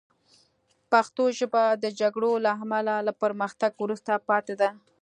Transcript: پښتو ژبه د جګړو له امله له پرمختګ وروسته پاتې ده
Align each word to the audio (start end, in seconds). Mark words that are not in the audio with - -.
پښتو 0.91 1.23
ژبه 1.37 1.63
د 1.83 1.85
جګړو 1.99 2.31
له 2.45 2.51
امله 2.63 2.93
له 3.07 3.13
پرمختګ 3.21 3.71
وروسته 3.83 4.11
پاتې 4.29 4.53
ده 4.61 4.69